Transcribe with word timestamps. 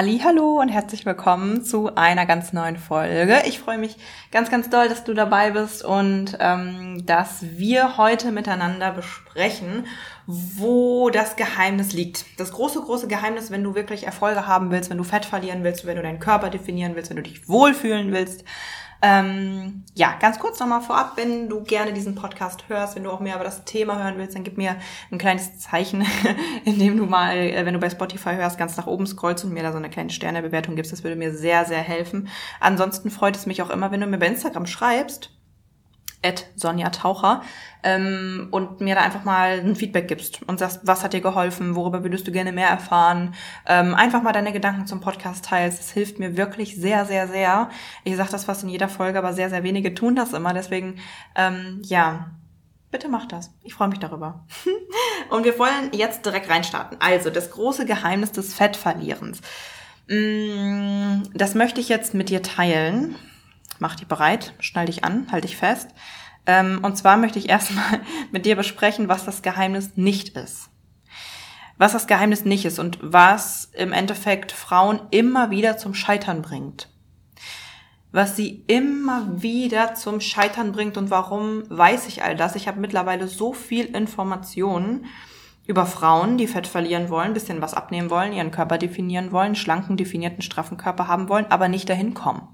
Hallo 0.00 0.60
und 0.60 0.68
herzlich 0.68 1.04
willkommen 1.06 1.64
zu 1.64 1.96
einer 1.96 2.24
ganz 2.24 2.52
neuen 2.52 2.76
Folge. 2.76 3.42
Ich 3.46 3.58
freue 3.58 3.78
mich 3.78 3.96
ganz, 4.30 4.48
ganz 4.48 4.70
doll, 4.70 4.88
dass 4.88 5.02
du 5.02 5.12
dabei 5.12 5.50
bist 5.50 5.84
und 5.84 6.38
ähm, 6.38 7.04
dass 7.04 7.58
wir 7.58 7.96
heute 7.96 8.30
miteinander 8.30 8.92
besprechen, 8.92 9.88
wo 10.28 11.10
das 11.10 11.34
Geheimnis 11.34 11.94
liegt. 11.94 12.26
Das 12.38 12.52
große, 12.52 12.80
große 12.80 13.08
Geheimnis, 13.08 13.50
wenn 13.50 13.64
du 13.64 13.74
wirklich 13.74 14.06
Erfolge 14.06 14.46
haben 14.46 14.70
willst, 14.70 14.88
wenn 14.88 14.98
du 14.98 15.02
Fett 15.02 15.24
verlieren 15.24 15.64
willst, 15.64 15.84
wenn 15.84 15.96
du 15.96 16.02
deinen 16.02 16.20
Körper 16.20 16.48
definieren 16.48 16.94
willst, 16.94 17.10
wenn 17.10 17.16
du 17.16 17.24
dich 17.24 17.48
wohlfühlen 17.48 18.12
willst, 18.12 18.44
ähm, 19.00 19.84
ja, 19.94 20.16
ganz 20.20 20.38
kurz 20.38 20.58
nochmal 20.58 20.80
vorab, 20.80 21.12
wenn 21.16 21.48
du 21.48 21.62
gerne 21.62 21.92
diesen 21.92 22.14
Podcast 22.14 22.64
hörst, 22.68 22.96
wenn 22.96 23.04
du 23.04 23.10
auch 23.10 23.20
mehr 23.20 23.36
über 23.36 23.44
das 23.44 23.64
Thema 23.64 24.02
hören 24.02 24.18
willst, 24.18 24.34
dann 24.34 24.44
gib 24.44 24.58
mir 24.58 24.76
ein 25.12 25.18
kleines 25.18 25.58
Zeichen, 25.58 26.04
indem 26.64 26.96
du 26.96 27.06
mal, 27.06 27.36
äh, 27.36 27.64
wenn 27.64 27.74
du 27.74 27.80
bei 27.80 27.90
Spotify 27.90 28.34
hörst, 28.34 28.58
ganz 28.58 28.76
nach 28.76 28.86
oben 28.86 29.06
scrollst 29.06 29.44
und 29.44 29.52
mir 29.52 29.62
da 29.62 29.70
so 29.70 29.78
eine 29.78 29.90
kleine 29.90 30.10
Sternebewertung 30.10 30.74
gibst. 30.74 30.92
Das 30.92 31.04
würde 31.04 31.16
mir 31.16 31.32
sehr, 31.32 31.64
sehr 31.64 31.80
helfen. 31.80 32.28
Ansonsten 32.58 33.10
freut 33.10 33.36
es 33.36 33.46
mich 33.46 33.62
auch 33.62 33.70
immer, 33.70 33.92
wenn 33.92 34.00
du 34.00 34.06
mir 34.06 34.18
bei 34.18 34.26
Instagram 34.26 34.66
schreibst 34.66 35.30
at 36.22 36.46
Sonja 36.56 36.90
Taucher 36.90 37.42
ähm, 37.82 38.48
und 38.50 38.80
mir 38.80 38.94
da 38.94 39.02
einfach 39.02 39.24
mal 39.24 39.60
ein 39.60 39.76
Feedback 39.76 40.08
gibst 40.08 40.42
und 40.42 40.58
sagst, 40.58 40.80
was 40.82 41.04
hat 41.04 41.12
dir 41.12 41.20
geholfen, 41.20 41.76
worüber 41.76 42.02
würdest 42.02 42.26
du 42.26 42.32
gerne 42.32 42.52
mehr 42.52 42.68
erfahren, 42.68 43.34
ähm, 43.66 43.94
einfach 43.94 44.22
mal 44.22 44.32
deine 44.32 44.52
Gedanken 44.52 44.86
zum 44.86 45.00
Podcast 45.00 45.44
teilst. 45.44 45.78
Das 45.78 45.90
hilft 45.92 46.18
mir 46.18 46.36
wirklich 46.36 46.76
sehr, 46.76 47.04
sehr, 47.04 47.28
sehr. 47.28 47.70
Ich 48.04 48.16
sage 48.16 48.30
das 48.30 48.44
fast 48.44 48.64
in 48.64 48.68
jeder 48.68 48.88
Folge, 48.88 49.18
aber 49.18 49.32
sehr, 49.32 49.50
sehr 49.50 49.62
wenige 49.62 49.94
tun 49.94 50.16
das 50.16 50.32
immer. 50.32 50.52
Deswegen, 50.54 50.96
ähm, 51.36 51.80
ja, 51.84 52.30
bitte 52.90 53.08
mach 53.08 53.26
das. 53.26 53.54
Ich 53.62 53.74
freue 53.74 53.88
mich 53.88 54.00
darüber. 54.00 54.44
und 55.30 55.44
wir 55.44 55.58
wollen 55.58 55.92
jetzt 55.92 56.26
direkt 56.26 56.50
reinstarten. 56.50 56.98
Also, 57.00 57.30
das 57.30 57.50
große 57.52 57.86
Geheimnis 57.86 58.32
des 58.32 58.54
Fettverlierens. 58.54 59.40
Mm, 60.08 61.22
das 61.34 61.54
möchte 61.54 61.80
ich 61.80 61.88
jetzt 61.88 62.14
mit 62.14 62.30
dir 62.30 62.42
teilen 62.42 63.14
mach 63.78 63.96
dich 63.96 64.08
bereit, 64.08 64.54
schnall 64.60 64.86
dich 64.86 65.04
an, 65.04 65.26
halt 65.30 65.44
dich 65.44 65.56
fest. 65.56 65.90
Ähm, 66.46 66.80
und 66.82 66.96
zwar 66.96 67.16
möchte 67.16 67.38
ich 67.38 67.48
erstmal 67.48 68.00
mit 68.32 68.46
dir 68.46 68.56
besprechen, 68.56 69.08
was 69.08 69.24
das 69.24 69.42
Geheimnis 69.42 69.96
nicht 69.96 70.30
ist. 70.30 70.70
Was 71.76 71.92
das 71.92 72.06
Geheimnis 72.06 72.44
nicht 72.44 72.64
ist 72.64 72.78
und 72.78 72.98
was 73.02 73.70
im 73.74 73.92
Endeffekt 73.92 74.50
Frauen 74.50 75.00
immer 75.10 75.50
wieder 75.50 75.76
zum 75.76 75.94
Scheitern 75.94 76.42
bringt. 76.42 76.88
Was 78.10 78.34
sie 78.34 78.64
immer 78.66 79.42
wieder 79.42 79.94
zum 79.94 80.20
Scheitern 80.20 80.72
bringt 80.72 80.96
und 80.96 81.10
warum 81.10 81.64
weiß 81.68 82.08
ich 82.08 82.22
all 82.24 82.34
das. 82.34 82.56
Ich 82.56 82.66
habe 82.66 82.80
mittlerweile 82.80 83.28
so 83.28 83.52
viel 83.52 83.84
Informationen 83.84 85.04
über 85.66 85.84
Frauen, 85.84 86.38
die 86.38 86.46
Fett 86.46 86.66
verlieren 86.66 87.10
wollen, 87.10 87.34
bisschen 87.34 87.60
was 87.60 87.74
abnehmen 87.74 88.08
wollen, 88.08 88.32
ihren 88.32 88.50
Körper 88.50 88.78
definieren 88.78 89.30
wollen, 89.32 89.54
schlanken, 89.54 89.98
definierten, 89.98 90.40
straffen 90.40 90.78
Körper 90.78 91.06
haben 91.06 91.28
wollen, 91.28 91.46
aber 91.50 91.68
nicht 91.68 91.90
dahin 91.90 92.14
kommen. 92.14 92.48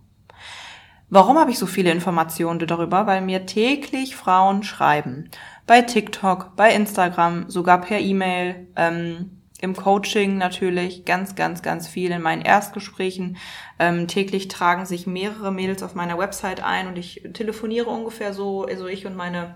Warum 1.10 1.38
habe 1.38 1.50
ich 1.50 1.58
so 1.58 1.66
viele 1.66 1.90
Informationen 1.90 2.58
darüber? 2.58 3.06
Weil 3.06 3.20
mir 3.20 3.46
täglich 3.46 4.16
Frauen 4.16 4.62
schreiben. 4.62 5.30
Bei 5.66 5.82
TikTok, 5.82 6.56
bei 6.56 6.74
Instagram, 6.74 7.48
sogar 7.48 7.80
per 7.80 8.00
E-Mail, 8.00 8.68
ähm, 8.76 9.30
im 9.60 9.74
Coaching 9.74 10.36
natürlich 10.36 11.04
ganz, 11.04 11.34
ganz, 11.34 11.62
ganz 11.62 11.88
viel 11.88 12.10
in 12.10 12.20
meinen 12.20 12.42
Erstgesprächen. 12.42 13.38
Ähm, 13.78 14.08
täglich 14.08 14.48
tragen 14.48 14.84
sich 14.84 15.06
mehrere 15.06 15.52
Mädels 15.52 15.82
auf 15.82 15.94
meiner 15.94 16.18
Website 16.18 16.62
ein 16.62 16.86
und 16.86 16.98
ich 16.98 17.22
telefoniere 17.32 17.88
ungefähr 17.88 18.34
so, 18.34 18.64
also 18.64 18.86
ich 18.86 19.06
und 19.06 19.16
meine 19.16 19.54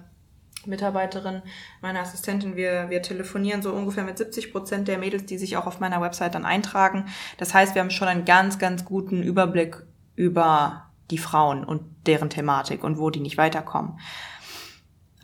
Mitarbeiterin, 0.65 1.42
meine 1.82 2.00
Assistentin, 2.00 2.56
wir, 2.56 2.91
wir 2.91 3.03
telefonieren 3.03 3.62
so 3.62 3.72
ungefähr 3.72 4.04
mit 4.04 4.19
70 4.19 4.53
Prozent 4.53 4.88
der 4.88 4.98
Mädels, 4.98 5.26
die 5.26 5.38
sich 5.38 5.56
auch 5.56 5.66
auf 5.66 5.78
meiner 5.78 6.00
Website 6.00 6.34
dann 6.34 6.44
eintragen. 6.44 7.06
Das 7.36 7.53
heißt, 7.53 7.75
wir 7.75 7.82
haben 7.82 7.91
schon 7.91 8.09
einen 8.09 8.25
ganz, 8.25 8.59
ganz 8.59 8.84
guten 8.84 9.22
Überblick 9.22 9.76
über 10.16 10.88
die 11.10 11.19
Frauen 11.19 11.64
und 11.64 11.82
deren 12.06 12.30
Thematik 12.30 12.84
und 12.84 12.98
wo 12.98 13.10
die 13.10 13.20
nicht 13.20 13.38
weiterkommen. 13.38 13.98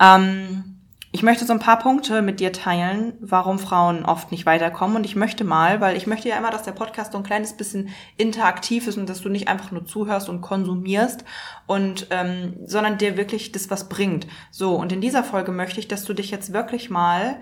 Ähm, 0.01 0.75
ich 1.15 1.23
möchte 1.23 1.45
so 1.45 1.53
ein 1.53 1.61
paar 1.61 1.79
Punkte 1.79 2.23
mit 2.23 2.41
dir 2.41 2.53
teilen, 2.53 3.13
warum 3.21 3.61
Frauen 3.61 4.05
oft 4.05 4.33
nicht 4.33 4.47
weiterkommen. 4.47 4.97
Und 4.97 5.05
ich 5.05 5.15
möchte 5.15 5.45
mal, 5.45 5.81
weil 5.81 5.97
ich 5.97 6.09
möchte 6.09 6.29
ja 6.29 6.37
immer, 6.37 6.51
dass 6.51 6.65
der 6.65 6.73
Podcast 6.73 7.13
so 7.13 7.19
ein 7.19 7.23
kleines 7.23 7.57
bisschen 7.57 7.91
interaktiv 8.17 8.89
ist 8.89 8.99
und 8.99 9.09
dass 9.09 9.21
du 9.21 9.29
nicht 9.29 9.47
einfach 9.47 9.71
nur 9.71 9.87
zuhörst 9.87 10.29
und 10.29 10.41
konsumierst 10.41 11.25
und 11.67 12.09
ähm, 12.11 12.57
sondern 12.67 12.99
dir 12.99 13.17
wirklich 13.17 13.53
das 13.53 13.71
was 13.71 13.89
bringt. 13.89 14.27
So 14.51 14.75
und 14.75 14.91
in 14.91 15.01
dieser 15.01 15.23
Folge 15.23 15.53
möchte 15.53 15.79
ich, 15.79 15.87
dass 15.87 16.03
du 16.03 16.15
dich 16.15 16.33
jetzt 16.33 16.53
wirklich 16.53 16.91
mal 16.91 17.37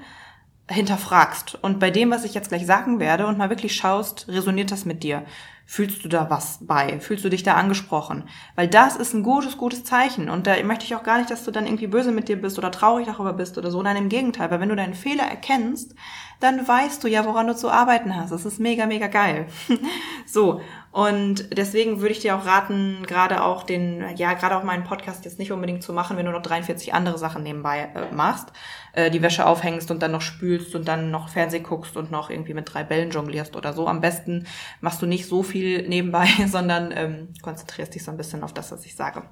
hinterfragst 0.69 1.58
und 1.62 1.81
bei 1.81 1.91
dem, 1.91 2.10
was 2.10 2.25
ich 2.25 2.34
jetzt 2.34 2.50
gleich 2.50 2.66
sagen 2.66 3.00
werde 3.00 3.26
und 3.26 3.38
mal 3.38 3.48
wirklich 3.48 3.75
schaust, 3.75 4.28
resoniert 4.28 4.70
das 4.70 4.84
mit 4.84 5.02
dir? 5.02 5.25
Fühlst 5.67 6.05
du 6.05 6.09
da 6.09 6.28
was 6.28 6.59
bei? 6.61 7.00
Fühlst 7.00 7.25
du 7.25 7.28
dich 7.28 7.43
da 7.43 7.55
angesprochen? 7.55 8.25
Weil 8.56 8.69
das 8.69 8.97
ist 8.97 9.15
ein 9.15 9.23
gutes, 9.23 9.56
gutes 9.56 9.84
Zeichen. 9.84 10.28
Und 10.28 10.47
da 10.47 10.62
möchte 10.62 10.84
ich 10.84 10.95
auch 10.95 11.03
gar 11.03 11.19
nicht, 11.19 11.31
dass 11.31 11.45
du 11.45 11.50
dann 11.50 11.67
irgendwie 11.67 11.87
böse 11.87 12.12
mit 12.12 12.28
dir 12.28 12.41
bist 12.41 12.59
oder 12.59 12.71
traurig 12.71 13.06
darüber 13.06 13.33
bist 13.33 13.56
oder 13.59 13.71
so. 13.71 13.83
Nein, 13.83 13.97
im 13.97 14.09
Gegenteil. 14.09 14.50
Weil 14.50 14.61
wenn 14.61 14.69
du 14.69 14.77
deinen 14.77 14.95
Fehler 14.95 15.25
erkennst, 15.25 15.95
dann 16.43 16.67
weißt 16.67 17.03
du 17.05 17.09
ja, 17.09 17.25
woran 17.25 17.47
du 17.47 17.55
zu 17.55 17.71
arbeiten 17.71 18.17
hast. 18.17 18.33
Das 18.33 18.45
ist 18.45 18.59
mega, 18.59 18.87
mega 18.87 19.06
geil. 19.06 19.47
so. 20.27 20.61
Und 20.91 21.56
deswegen 21.56 22.00
würde 22.00 22.12
ich 22.12 22.21
dir 22.21 22.37
auch 22.37 22.44
raten, 22.44 23.06
gerade 23.06 23.43
auch 23.44 23.62
den, 23.62 24.05
ja, 24.17 24.34
gerade 24.34 24.56
auch 24.56 24.62
meinen 24.62 24.84
Podcast 24.84 25.25
jetzt 25.25 25.39
nicht 25.39 25.50
unbedingt 25.50 25.83
zu 25.83 25.94
machen, 25.94 26.19
wenn 26.19 26.27
du 26.27 26.33
noch 26.33 26.43
43 26.43 26.93
andere 26.93 27.17
Sachen 27.17 27.43
nebenbei 27.43 27.89
äh, 27.94 28.15
machst, 28.15 28.53
äh, 28.93 29.11
die 29.11 29.23
Wäsche 29.23 29.47
aufhängst 29.47 29.91
und 29.91 30.03
dann 30.03 30.12
noch 30.12 30.21
spülst 30.21 30.75
und 30.75 30.89
dann 30.89 31.11
noch 31.11 31.31
Fernseh 31.31 31.61
guckst 31.61 31.97
und 31.97 32.11
noch 32.11 32.29
irgendwie 32.29 32.53
mit 32.53 32.75
drei 32.75 32.84
Bällen 32.84 33.11
jonglierst 33.11 33.56
oder 33.56 33.73
so. 33.73 33.87
Am 33.87 34.03
besten 34.03 34.47
machst 34.83 35.00
du 35.00 35.06
nicht 35.06 35.27
so 35.27 35.43
viel 35.43 35.51
nebenbei, 35.54 36.28
sondern 36.46 36.92
ähm, 36.94 37.28
konzentrierst 37.42 37.94
dich 37.94 38.04
so 38.04 38.10
ein 38.10 38.16
bisschen 38.16 38.42
auf 38.42 38.52
das, 38.52 38.72
was 38.72 38.84
ich 38.84 38.94
sage. 38.94 39.22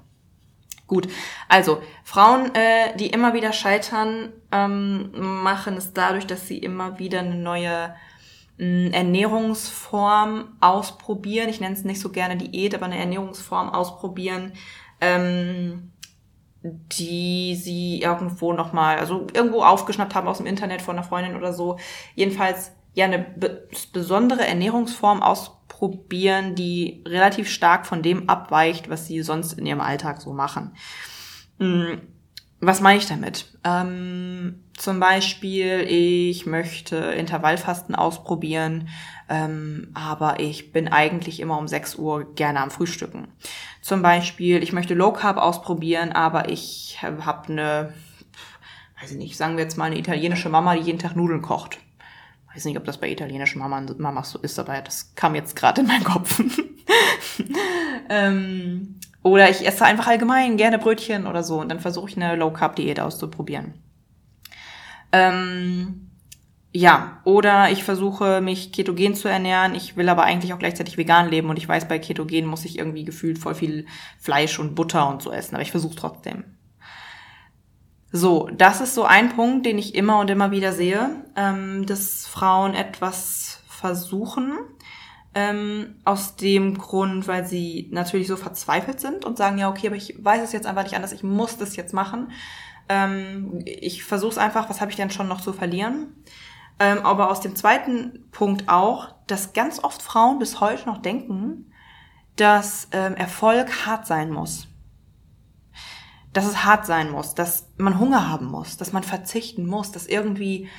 Gut, 0.87 1.07
also 1.47 1.81
Frauen, 2.03 2.53
äh, 2.53 2.95
die 2.97 3.07
immer 3.07 3.33
wieder 3.33 3.53
scheitern, 3.53 4.33
ähm, 4.51 5.11
machen 5.13 5.77
es 5.77 5.93
dadurch, 5.93 6.27
dass 6.27 6.47
sie 6.47 6.57
immer 6.57 6.99
wieder 6.99 7.19
eine 7.19 7.35
neue 7.35 7.95
Ernährungsform 8.57 10.57
ausprobieren. 10.59 11.49
Ich 11.49 11.61
nenne 11.61 11.73
es 11.73 11.83
nicht 11.83 11.99
so 11.99 12.09
gerne 12.09 12.37
Diät, 12.37 12.75
aber 12.75 12.85
eine 12.85 12.99
Ernährungsform 12.99 13.69
ausprobieren, 13.69 14.53
ähm, 14.99 15.91
die 16.61 17.55
sie 17.55 18.01
irgendwo 18.01 18.53
nochmal, 18.53 18.99
also 18.99 19.25
irgendwo 19.33 19.63
aufgeschnappt 19.63 20.13
haben 20.13 20.27
aus 20.27 20.37
dem 20.37 20.45
Internet 20.45 20.83
von 20.83 20.95
einer 20.95 21.07
Freundin 21.07 21.35
oder 21.35 21.53
so. 21.53 21.79
Jedenfalls 22.13 22.71
ja 22.93 23.05
eine 23.05 23.19
be 23.19 23.67
besondere 23.93 24.45
Ernährungsform 24.45 25.21
ausprobieren, 25.21 26.55
die 26.55 27.03
relativ 27.07 27.49
stark 27.49 27.85
von 27.85 28.01
dem 28.01 28.29
abweicht, 28.29 28.89
was 28.89 29.07
sie 29.07 29.21
sonst 29.21 29.53
in 29.53 29.65
ihrem 29.65 29.81
Alltag 29.81 30.21
so 30.21 30.33
machen. 30.33 30.75
Hm, 31.59 32.01
was 32.59 32.79
meine 32.79 32.99
ich 32.99 33.07
damit? 33.07 33.45
Ähm, 33.63 34.63
zum 34.77 34.99
Beispiel, 34.99 35.81
ich 35.87 36.45
möchte 36.45 36.95
Intervallfasten 36.95 37.95
ausprobieren, 37.95 38.89
ähm, 39.29 39.89
aber 39.93 40.39
ich 40.39 40.71
bin 40.71 40.87
eigentlich 40.87 41.39
immer 41.39 41.57
um 41.57 41.67
6 41.67 41.95
Uhr 41.95 42.33
gerne 42.35 42.59
am 42.61 42.71
Frühstücken. 42.71 43.29
Zum 43.81 44.01
Beispiel, 44.01 44.61
ich 44.61 44.73
möchte 44.73 44.93
Low 44.93 45.11
Carb 45.11 45.37
ausprobieren, 45.37 46.11
aber 46.11 46.49
ich 46.49 46.99
habe 47.01 47.47
eine, 47.47 47.93
weiß 49.01 49.11
ich 49.11 49.17
nicht, 49.17 49.37
sagen 49.37 49.57
wir 49.57 49.63
jetzt 49.63 49.77
mal 49.77 49.85
eine 49.85 49.97
italienische 49.99 50.49
Mama, 50.49 50.75
die 50.75 50.81
jeden 50.81 50.99
Tag 50.99 51.15
Nudeln 51.15 51.41
kocht. 51.41 51.79
Weiß 52.53 52.65
nicht, 52.65 52.77
ob 52.77 52.85
das 52.85 52.99
bei 52.99 53.09
italienischen 53.09 53.59
Mamas 53.59 54.31
so 54.31 54.39
ist, 54.39 54.59
aber 54.59 54.81
das 54.81 55.15
kam 55.15 55.35
jetzt 55.35 55.55
gerade 55.55 55.81
in 55.81 55.87
meinen 55.87 56.03
Kopf. 56.03 56.41
ähm, 58.09 58.99
oder 59.23 59.49
ich 59.49 59.65
esse 59.65 59.85
einfach 59.85 60.07
allgemein 60.07 60.57
gerne 60.57 60.79
Brötchen 60.79 61.27
oder 61.27 61.43
so 61.43 61.59
und 61.61 61.69
dann 61.69 61.79
versuche 61.79 62.09
ich 62.09 62.17
eine 62.17 62.35
Low-Carb-Diät 62.35 62.99
auszuprobieren. 62.99 63.75
Ähm, 65.13 66.11
ja, 66.73 67.21
oder 67.25 67.69
ich 67.69 67.83
versuche 67.83 68.41
mich 68.41 68.71
ketogen 68.71 69.13
zu 69.13 69.27
ernähren, 69.27 69.75
ich 69.75 69.97
will 69.97 70.09
aber 70.09 70.23
eigentlich 70.23 70.53
auch 70.53 70.59
gleichzeitig 70.59 70.97
vegan 70.97 71.29
leben 71.29 71.49
und 71.49 71.57
ich 71.57 71.67
weiß, 71.67 71.87
bei 71.87 71.99
Ketogen 71.99 72.45
muss 72.45 72.65
ich 72.65 72.79
irgendwie 72.79 73.05
gefühlt 73.05 73.37
voll 73.37 73.55
viel 73.55 73.85
Fleisch 74.19 74.57
und 74.57 74.75
Butter 74.75 75.07
und 75.09 75.21
so 75.21 75.31
essen, 75.31 75.55
aber 75.55 75.63
ich 75.63 75.71
versuche 75.71 75.95
trotzdem. 75.95 76.43
So, 78.11 78.49
das 78.53 78.81
ist 78.81 78.93
so 78.95 79.03
ein 79.05 79.35
Punkt, 79.35 79.65
den 79.65 79.77
ich 79.77 79.95
immer 79.95 80.19
und 80.19 80.29
immer 80.29 80.51
wieder 80.51 80.73
sehe, 80.73 81.23
ähm, 81.35 81.85
dass 81.85 82.27
Frauen 82.27 82.73
etwas 82.75 83.61
versuchen, 83.67 84.53
Ähm, 85.33 85.95
aus 86.03 86.35
dem 86.35 86.77
Grund, 86.77 87.25
weil 87.25 87.45
sie 87.45 87.87
natürlich 87.91 88.27
so 88.27 88.35
verzweifelt 88.35 88.99
sind 88.99 89.23
und 89.23 89.37
sagen, 89.37 89.57
ja, 89.59 89.69
okay, 89.69 89.87
aber 89.87 89.95
ich 89.95 90.13
weiß 90.21 90.41
es 90.43 90.51
jetzt 90.51 90.67
einfach 90.67 90.83
nicht 90.83 90.93
anders, 90.97 91.13
ich 91.13 91.23
muss 91.23 91.57
das 91.57 91.77
jetzt 91.77 91.93
machen. 91.93 92.31
Ähm, 92.89 93.61
ich 93.65 94.03
versuche 94.03 94.31
es 94.31 94.37
einfach, 94.37 94.69
was 94.69 94.81
habe 94.81 94.91
ich 94.91 94.97
denn 94.97 95.09
schon 95.09 95.29
noch 95.29 95.39
zu 95.39 95.53
verlieren? 95.53 96.13
Ähm, 96.79 97.05
aber 97.05 97.31
aus 97.31 97.39
dem 97.39 97.55
zweiten 97.55 98.27
Punkt 98.31 98.67
auch, 98.67 99.15
dass 99.27 99.53
ganz 99.53 99.81
oft 99.81 100.01
Frauen 100.01 100.37
bis 100.37 100.59
heute 100.59 100.85
noch 100.85 101.01
denken, 101.01 101.71
dass 102.35 102.89
ähm, 102.91 103.15
Erfolg 103.15 103.85
hart 103.85 104.07
sein 104.07 104.31
muss. 104.31 104.67
Dass 106.33 106.45
es 106.45 106.63
hart 106.63 106.85
sein 106.85 107.11
muss, 107.11 107.35
dass 107.35 107.67
man 107.77 107.99
Hunger 107.99 108.29
haben 108.29 108.45
muss, 108.45 108.77
dass 108.77 108.93
man 108.93 109.03
verzichten 109.03 109.65
muss, 109.65 109.91
dass 109.91 110.07
irgendwie 110.07 110.69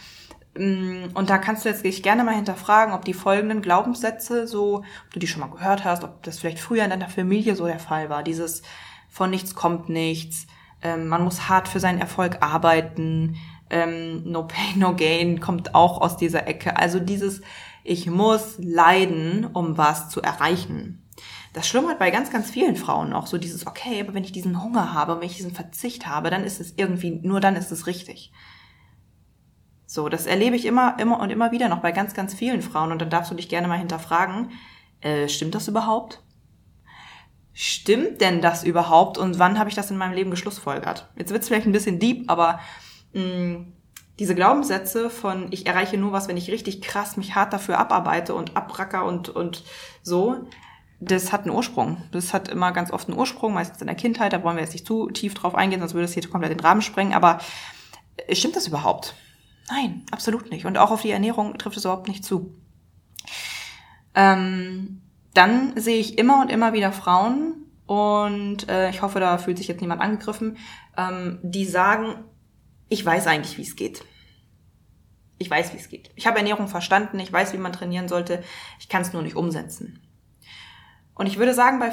Mm, 0.54 1.06
und 1.14 1.30
da 1.30 1.38
kannst 1.38 1.64
du 1.64 1.70
jetzt 1.70 1.84
dich 1.84 2.02
gerne 2.02 2.24
mal 2.24 2.34
hinterfragen, 2.34 2.94
ob 2.94 3.04
die 3.04 3.14
folgenden 3.14 3.62
Glaubenssätze 3.62 4.46
so, 4.46 4.78
ob 4.78 5.12
du 5.12 5.18
die 5.18 5.26
schon 5.26 5.40
mal 5.40 5.50
gehört 5.50 5.84
hast, 5.84 6.04
ob 6.04 6.22
das 6.22 6.38
vielleicht 6.38 6.58
früher 6.58 6.84
in 6.84 6.90
deiner 6.90 7.08
Familie 7.08 7.56
so 7.56 7.66
der 7.66 7.78
Fall 7.78 8.10
war. 8.10 8.22
Dieses 8.22 8.62
von 9.08 9.30
nichts 9.30 9.54
kommt 9.54 9.88
nichts, 9.88 10.46
ähm, 10.82 11.08
man 11.08 11.24
muss 11.24 11.48
hart 11.48 11.68
für 11.68 11.80
seinen 11.80 12.00
Erfolg 12.00 12.38
arbeiten, 12.42 13.36
ähm, 13.70 14.30
no 14.30 14.46
pain, 14.46 14.78
no 14.78 14.94
gain 14.94 15.40
kommt 15.40 15.74
auch 15.74 16.00
aus 16.00 16.16
dieser 16.18 16.46
Ecke. 16.46 16.76
Also 16.76 17.00
dieses, 17.00 17.40
ich 17.82 18.06
muss 18.10 18.56
leiden, 18.58 19.46
um 19.46 19.78
was 19.78 20.10
zu 20.10 20.20
erreichen. 20.20 21.01
Das 21.52 21.68
schlummert 21.68 21.98
bei 21.98 22.10
ganz, 22.10 22.30
ganz 22.30 22.50
vielen 22.50 22.76
Frauen 22.76 23.10
noch. 23.10 23.26
So 23.26 23.36
dieses, 23.36 23.66
okay, 23.66 24.00
aber 24.00 24.14
wenn 24.14 24.24
ich 24.24 24.32
diesen 24.32 24.62
Hunger 24.62 24.94
habe, 24.94 25.20
wenn 25.20 25.26
ich 25.26 25.36
diesen 25.36 25.54
Verzicht 25.54 26.06
habe, 26.06 26.30
dann 26.30 26.44
ist 26.44 26.60
es 26.60 26.74
irgendwie, 26.76 27.10
nur 27.10 27.40
dann 27.40 27.56
ist 27.56 27.70
es 27.70 27.86
richtig. 27.86 28.32
So, 29.86 30.08
das 30.08 30.24
erlebe 30.24 30.56
ich 30.56 30.64
immer, 30.64 30.98
immer 30.98 31.20
und 31.20 31.28
immer 31.28 31.52
wieder 31.52 31.68
noch 31.68 31.80
bei 31.80 31.92
ganz, 31.92 32.14
ganz 32.14 32.32
vielen 32.32 32.62
Frauen. 32.62 32.92
Und 32.92 33.02
dann 33.02 33.10
darfst 33.10 33.30
du 33.30 33.34
dich 33.34 33.50
gerne 33.50 33.68
mal 33.68 33.78
hinterfragen, 33.78 34.50
äh, 35.02 35.28
stimmt 35.28 35.54
das 35.54 35.68
überhaupt? 35.68 36.22
Stimmt 37.52 38.22
denn 38.22 38.40
das 38.40 38.64
überhaupt? 38.64 39.18
Und 39.18 39.38
wann 39.38 39.58
habe 39.58 39.68
ich 39.68 39.76
das 39.76 39.90
in 39.90 39.98
meinem 39.98 40.14
Leben 40.14 40.30
geschlussfolgert? 40.30 41.10
Jetzt 41.16 41.30
wird 41.30 41.42
es 41.42 41.48
vielleicht 41.48 41.66
ein 41.66 41.72
bisschen 41.72 41.98
deep, 41.98 42.30
aber 42.30 42.60
mh, 43.12 43.22
mm, 43.22 43.72
diese 44.18 44.34
Glaubenssätze 44.34 45.10
von 45.10 45.48
ich 45.50 45.66
erreiche 45.66 45.98
nur 45.98 46.12
was, 46.12 46.28
wenn 46.28 46.36
ich 46.36 46.50
richtig 46.50 46.80
krass 46.80 47.16
mich 47.16 47.34
hart 47.34 47.52
dafür 47.52 47.78
abarbeite 47.78 48.34
und 48.34 48.56
abracker 48.56 49.04
und, 49.04 49.28
und 49.28 49.64
so, 50.02 50.46
das 51.04 51.32
hat 51.32 51.42
einen 51.42 51.54
Ursprung. 51.54 51.98
Das 52.12 52.32
hat 52.32 52.48
immer 52.48 52.72
ganz 52.72 52.90
oft 52.90 53.08
einen 53.08 53.18
Ursprung, 53.18 53.54
meistens 53.54 53.80
in 53.80 53.86
der 53.86 53.96
Kindheit, 53.96 54.32
da 54.32 54.42
wollen 54.42 54.56
wir 54.56 54.62
jetzt 54.62 54.72
nicht 54.72 54.86
zu 54.86 55.10
tief 55.10 55.34
drauf 55.34 55.54
eingehen, 55.54 55.80
sonst 55.80 55.94
würde 55.94 56.04
es 56.04 56.14
hier 56.14 56.28
komplett 56.28 56.52
den 56.52 56.60
Rahmen 56.60 56.82
sprengen, 56.82 57.14
aber 57.14 57.40
äh, 58.16 58.34
stimmt 58.34 58.56
das 58.56 58.68
überhaupt? 58.68 59.14
Nein, 59.68 60.04
absolut 60.10 60.50
nicht. 60.50 60.66
Und 60.66 60.78
auch 60.78 60.90
auf 60.90 61.02
die 61.02 61.10
Ernährung 61.10 61.56
trifft 61.58 61.76
es 61.76 61.84
überhaupt 61.84 62.08
nicht 62.08 62.24
zu. 62.24 62.54
Ähm, 64.14 65.00
dann 65.34 65.72
sehe 65.80 65.98
ich 65.98 66.18
immer 66.18 66.42
und 66.42 66.50
immer 66.50 66.72
wieder 66.72 66.92
Frauen, 66.92 67.62
und 67.86 68.68
äh, 68.70 68.90
ich 68.90 69.02
hoffe, 69.02 69.20
da 69.20 69.38
fühlt 69.38 69.58
sich 69.58 69.68
jetzt 69.68 69.80
niemand 69.80 70.00
angegriffen, 70.00 70.56
ähm, 70.96 71.40
die 71.42 71.66
sagen, 71.66 72.24
ich 72.88 73.04
weiß 73.04 73.26
eigentlich, 73.26 73.58
wie 73.58 73.62
es 73.62 73.76
geht. 73.76 74.04
Ich 75.38 75.50
weiß, 75.50 75.72
wie 75.72 75.78
es 75.78 75.88
geht. 75.88 76.10
Ich 76.14 76.26
habe 76.26 76.38
Ernährung 76.38 76.68
verstanden, 76.68 77.18
ich 77.18 77.32
weiß, 77.32 77.52
wie 77.52 77.58
man 77.58 77.72
trainieren 77.72 78.08
sollte, 78.08 78.42
ich 78.78 78.88
kann 78.88 79.02
es 79.02 79.12
nur 79.12 79.22
nicht 79.22 79.36
umsetzen. 79.36 80.01
Und 81.14 81.26
ich 81.26 81.38
würde 81.38 81.54
sagen, 81.54 81.78
bei 81.78 81.92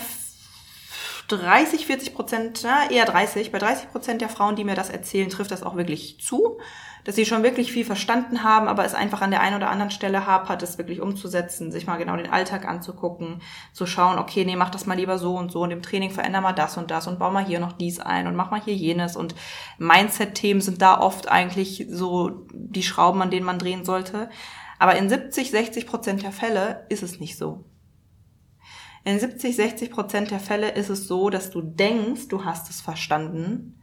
30, 1.28 1.86
40 1.86 2.16
Prozent, 2.16 2.62
na, 2.64 2.90
eher 2.90 3.06
30, 3.06 3.52
bei 3.52 3.60
30 3.60 3.92
Prozent 3.92 4.22
der 4.22 4.30
Frauen, 4.30 4.56
die 4.56 4.64
mir 4.64 4.76
das 4.76 4.90
erzählen, 4.90 5.30
trifft 5.30 5.52
das 5.52 5.64
auch 5.64 5.76
wirklich 5.76 6.20
zu 6.22 6.58
dass 7.04 7.16
sie 7.16 7.26
schon 7.26 7.44
wirklich 7.44 7.72
viel 7.72 7.86
verstanden 7.86 8.44
haben, 8.44 8.68
aber 8.68 8.86
es 8.86 8.94
einfach 8.94 9.22
an 9.22 9.32
der 9.32 9.42
einen 9.42 9.56
oder 9.56 9.70
anderen 9.70 9.92
Stelle 9.92 10.26
hapert, 10.26 10.62
es 10.64 10.78
wirklich 10.78 11.02
umzusetzen, 11.02 11.72
sich 11.72 11.88
mal 11.88 11.98
genau 11.98 12.16
den 12.16 12.30
Alltag 12.30 12.68
anzugucken, 12.68 13.42
zu 13.74 13.86
schauen, 13.86 14.20
okay, 14.20 14.46
nee, 14.46 14.56
mach 14.56 14.70
das 14.70 14.86
mal 14.86 14.96
lieber 14.96 15.18
so 15.18 15.36
und 15.36 15.52
so 15.52 15.62
und 15.62 15.72
im 15.72 15.82
Training 15.82 16.12
veränder 16.12 16.42
mal 16.42 16.54
das 16.54 16.78
und 16.78 16.92
das 16.92 17.08
und 17.08 17.20
bau 17.20 17.32
mal 17.32 17.46
hier 17.46 17.60
noch 17.60 17.74
dies 17.74 18.00
ein 18.00 18.28
und 18.28 18.36
mach 18.36 18.52
mal 18.52 18.62
hier 18.62 18.76
jenes 18.76 19.16
und 19.16 19.36
Mindset-Themen 19.78 20.62
sind 20.62 20.82
da 20.82 21.00
oft 21.00 21.30
eigentlich 21.30 21.88
so 21.90 22.46
die 22.54 22.84
Schrauben, 22.84 23.22
an 23.22 23.32
denen 23.32 23.46
man 23.46 23.60
drehen 23.60 23.86
sollte. 23.86 24.30
Aber 24.78 24.96
in 24.96 25.10
70, 25.10 25.52
60 25.52 25.88
Prozent 25.88 26.24
der 26.24 26.32
Fälle 26.32 26.86
ist 26.90 27.04
es 27.04 27.20
nicht 27.20 27.38
so. 27.38 27.66
In 29.04 29.20
70, 29.20 29.56
60 29.56 29.92
Prozent 29.92 30.32
der 30.32 30.40
Fälle 30.40 30.70
ist 30.70 30.90
es 30.90 31.08
so, 31.08 31.30
dass 31.30 31.52
du 31.52 31.62
denkst, 31.62 32.28
du 32.28 32.44
hast 32.46 32.70
es 32.70 32.82
verstanden, 32.82 33.80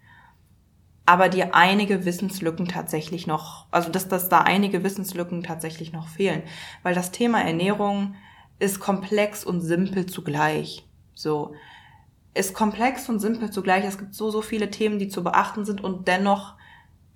aber 1.06 1.28
dir 1.28 1.54
einige 1.54 2.04
Wissenslücken 2.04 2.66
tatsächlich 2.66 3.26
noch, 3.26 3.66
also 3.70 3.90
dass, 3.90 4.08
dass 4.08 4.28
da 4.28 4.40
einige 4.40 4.82
Wissenslücken 4.82 5.42
tatsächlich 5.42 5.92
noch 5.92 6.08
fehlen. 6.08 6.42
Weil 6.82 6.94
das 6.94 7.12
Thema 7.12 7.40
Ernährung 7.40 8.16
ist 8.58 8.80
komplex 8.80 9.44
und 9.44 9.60
simpel 9.60 10.06
zugleich. 10.06 10.86
So. 11.14 11.54
Ist 12.34 12.54
komplex 12.54 13.08
und 13.08 13.20
simpel 13.20 13.50
zugleich. 13.50 13.84
Es 13.84 13.98
gibt 13.98 14.14
so, 14.14 14.30
so 14.30 14.42
viele 14.42 14.70
Themen, 14.70 14.98
die 14.98 15.08
zu 15.08 15.22
beachten 15.22 15.64
sind 15.64 15.82
und 15.82 16.08
dennoch 16.08 16.54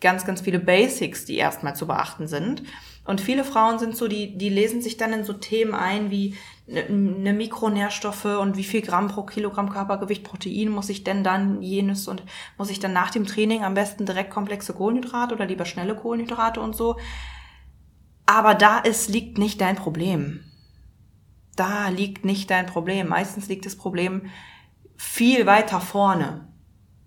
ganz, 0.00 0.25
ganz 0.25 0.41
viele 0.41 0.61
Basics, 0.61 1.25
die 1.25 1.37
erstmal 1.37 1.76
zu 1.76 1.87
beachten 1.87 2.26
sind. 2.26 2.62
Und 3.11 3.21
viele 3.21 3.43
Frauen 3.43 3.81
sind 3.81 3.97
so, 3.97 4.07
die, 4.07 4.39
die 4.39 4.51
lesen 4.51 4.83
sich 4.83 4.97
dann 4.97 5.12
in 5.12 5.25
so 5.25 5.33
Themen 5.33 5.75
ein 5.75 6.12
wie 6.12 6.37
eine 6.69 6.89
ne 6.89 7.33
Mikronährstoffe 7.33 8.25
und 8.25 8.57
wie 8.57 8.62
viel 8.62 8.83
Gramm 8.83 9.09
pro 9.09 9.25
Kilogramm 9.25 9.69
Körpergewicht 9.69 10.23
Protein 10.23 10.69
muss 10.69 10.89
ich 10.91 11.03
denn 11.03 11.25
dann 11.25 11.61
jenes 11.61 12.07
und 12.07 12.23
muss 12.57 12.71
ich 12.71 12.79
dann 12.79 12.93
nach 12.93 13.11
dem 13.11 13.27
Training 13.27 13.65
am 13.65 13.75
besten 13.75 14.07
direkt 14.07 14.31
komplexe 14.31 14.75
Kohlenhydrate 14.75 15.35
oder 15.35 15.45
lieber 15.45 15.65
schnelle 15.65 15.97
Kohlenhydrate 15.97 16.61
und 16.61 16.77
so. 16.77 16.99
Aber 18.27 18.55
da 18.55 18.79
ist, 18.79 19.09
liegt 19.09 19.39
nicht 19.39 19.61
dein 19.61 19.75
Problem. 19.75 20.45
Da 21.56 21.89
liegt 21.89 22.25
nicht 22.25 22.49
dein 22.49 22.67
Problem. 22.67 23.09
Meistens 23.09 23.49
liegt 23.49 23.67
das 23.67 23.75
Problem 23.75 24.31
viel 24.97 25.47
weiter 25.47 25.81
vorne. 25.81 26.47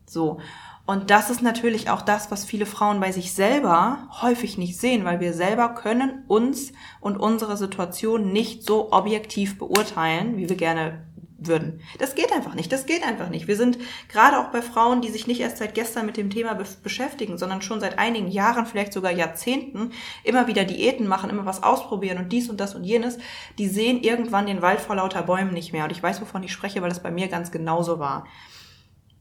So. 0.05 0.41
Und 0.85 1.09
das 1.09 1.29
ist 1.29 1.41
natürlich 1.41 1.89
auch 1.89 2.01
das, 2.01 2.29
was 2.29 2.43
viele 2.43 2.65
Frauen 2.65 2.99
bei 2.99 3.13
sich 3.13 3.33
selber 3.33 4.09
häufig 4.21 4.57
nicht 4.57 4.77
sehen, 4.77 5.05
weil 5.05 5.21
wir 5.21 5.33
selber 5.33 5.69
können 5.69 6.25
uns 6.27 6.73
und 6.99 7.15
unsere 7.15 7.55
Situation 7.55 8.33
nicht 8.33 8.63
so 8.63 8.91
objektiv 8.91 9.57
beurteilen, 9.57 10.35
wie 10.35 10.49
wir 10.49 10.57
gerne 10.57 11.05
würden. 11.47 11.81
Das 11.99 12.15
geht 12.15 12.31
einfach 12.33 12.53
nicht. 12.53 12.71
Das 12.71 12.85
geht 12.85 13.05
einfach 13.05 13.29
nicht. 13.29 13.47
Wir 13.47 13.55
sind 13.55 13.77
gerade 14.09 14.39
auch 14.39 14.51
bei 14.51 14.61
Frauen, 14.61 15.01
die 15.01 15.09
sich 15.09 15.27
nicht 15.27 15.39
erst 15.39 15.57
seit 15.57 15.73
gestern 15.73 16.05
mit 16.05 16.17
dem 16.17 16.29
Thema 16.29 16.53
be 16.53 16.65
beschäftigen, 16.83 17.37
sondern 17.37 17.61
schon 17.61 17.79
seit 17.79 17.99
einigen 17.99 18.29
Jahren, 18.29 18.65
vielleicht 18.65 18.93
sogar 18.93 19.11
Jahrzehnten, 19.11 19.91
immer 20.23 20.47
wieder 20.47 20.65
Diäten 20.65 21.07
machen, 21.07 21.29
immer 21.29 21.45
was 21.45 21.63
ausprobieren 21.63 22.17
und 22.17 22.31
dies 22.31 22.49
und 22.49 22.59
das 22.59 22.75
und 22.75 22.83
jenes. 22.83 23.17
Die 23.57 23.67
sehen 23.67 24.01
irgendwann 24.01 24.47
den 24.47 24.61
Wald 24.61 24.79
vor 24.79 24.95
lauter 24.95 25.23
Bäumen 25.23 25.53
nicht 25.53 25.73
mehr. 25.73 25.85
Und 25.85 25.91
ich 25.91 26.03
weiß, 26.03 26.21
wovon 26.21 26.43
ich 26.43 26.51
spreche, 26.51 26.81
weil 26.81 26.89
das 26.89 27.03
bei 27.03 27.11
mir 27.11 27.27
ganz 27.27 27.51
genauso 27.51 27.99
war. 27.99 28.25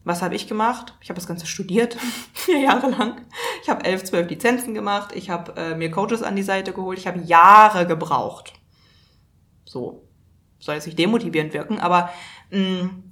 Was 0.05 0.23
habe 0.23 0.35
ich 0.35 0.49
gemacht? 0.49 0.95
Ich 1.01 1.11
habe 1.11 1.19
das 1.19 1.29
Ganze 1.29 1.47
studiert, 1.47 1.97
vier 2.35 2.59
Jahre 2.59 2.91
lang. 2.91 3.21
Ich 3.63 3.69
habe 3.69 3.85
elf, 3.85 4.03
zwölf 4.05 4.29
Lizenzen 4.29 4.75
gemacht. 4.75 5.13
Ich 5.15 5.31
habe 5.31 5.55
äh, 5.57 5.75
mir 5.75 5.91
Coaches 5.91 6.23
an 6.23 6.37
die 6.37 6.43
Seite 6.43 6.73
geholt. 6.73 6.99
Ich 6.99 7.07
habe 7.07 7.21
Jahre 7.21 7.87
gebraucht. 7.87 8.53
So 9.65 10.09
soll 10.59 10.77
jetzt 10.77 10.87
nicht 10.87 10.99
demotivierend 10.99 11.53
wirken, 11.55 11.79
aber 11.79 12.11
mh, 12.51 12.61
mm, 12.61 13.05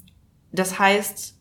das 0.52 0.78
heißt, 0.78 1.36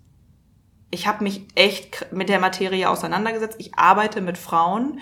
ich 0.91 1.07
habe 1.07 1.23
mich 1.23 1.47
echt 1.55 2.11
mit 2.11 2.29
der 2.29 2.39
Materie 2.39 2.89
auseinandergesetzt. 2.89 3.57
Ich 3.59 3.75
arbeite 3.75 4.21
mit 4.21 4.37
Frauen, 4.37 4.99